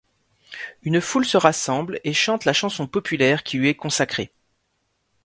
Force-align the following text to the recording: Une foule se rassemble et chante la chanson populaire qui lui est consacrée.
Une 0.81 0.99
foule 0.99 1.25
se 1.25 1.37
rassemble 1.37 1.99
et 2.03 2.11
chante 2.13 2.45
la 2.45 2.53
chanson 2.53 2.87
populaire 2.87 3.43
qui 3.43 3.57
lui 3.59 3.69
est 3.69 3.75
consacrée. 3.75 4.31